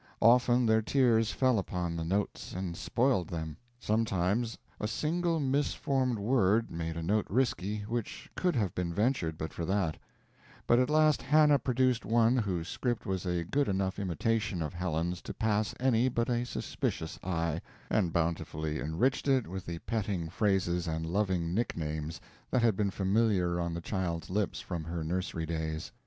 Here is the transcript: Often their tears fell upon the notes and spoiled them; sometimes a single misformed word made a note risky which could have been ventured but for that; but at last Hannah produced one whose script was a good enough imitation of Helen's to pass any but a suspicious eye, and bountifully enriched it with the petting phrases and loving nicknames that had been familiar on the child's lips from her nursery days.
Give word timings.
Often 0.23 0.65
their 0.65 0.81
tears 0.81 1.29
fell 1.29 1.59
upon 1.59 1.95
the 1.95 2.03
notes 2.03 2.53
and 2.53 2.75
spoiled 2.75 3.29
them; 3.29 3.55
sometimes 3.79 4.57
a 4.79 4.87
single 4.87 5.39
misformed 5.39 6.17
word 6.17 6.71
made 6.71 6.97
a 6.97 7.03
note 7.03 7.27
risky 7.29 7.81
which 7.81 8.27
could 8.35 8.55
have 8.55 8.73
been 8.73 8.91
ventured 8.91 9.37
but 9.37 9.53
for 9.53 9.63
that; 9.65 9.97
but 10.65 10.79
at 10.79 10.89
last 10.89 11.21
Hannah 11.21 11.59
produced 11.59 12.03
one 12.03 12.35
whose 12.35 12.67
script 12.67 13.05
was 13.05 13.27
a 13.27 13.43
good 13.43 13.67
enough 13.69 13.99
imitation 13.99 14.63
of 14.63 14.73
Helen's 14.73 15.21
to 15.21 15.35
pass 15.35 15.75
any 15.79 16.09
but 16.09 16.31
a 16.31 16.47
suspicious 16.47 17.19
eye, 17.23 17.61
and 17.87 18.11
bountifully 18.11 18.79
enriched 18.79 19.27
it 19.27 19.45
with 19.45 19.67
the 19.67 19.77
petting 19.85 20.29
phrases 20.29 20.87
and 20.87 21.05
loving 21.05 21.53
nicknames 21.53 22.19
that 22.49 22.63
had 22.63 22.75
been 22.75 22.89
familiar 22.89 23.59
on 23.59 23.75
the 23.75 23.81
child's 23.81 24.31
lips 24.31 24.59
from 24.61 24.85
her 24.85 25.03
nursery 25.03 25.45
days. 25.45 25.91